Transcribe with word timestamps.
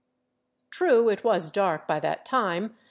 True, 0.71 1.09
it 1.09 1.23
was 1.23 1.51
dark 1.51 1.85
by 1.85 1.99
that 1.99 2.25
time. 2.25 2.75